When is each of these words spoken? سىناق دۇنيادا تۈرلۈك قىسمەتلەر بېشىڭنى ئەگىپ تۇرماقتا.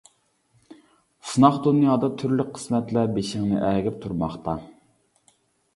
سىناق 1.31 1.59
دۇنيادا 1.67 2.09
تۈرلۈك 2.23 2.49
قىسمەتلەر 2.57 3.13
بېشىڭنى 3.19 3.61
ئەگىپ 3.69 4.05
تۇرماقتا. 4.07 4.59